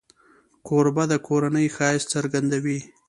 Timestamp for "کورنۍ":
1.27-1.67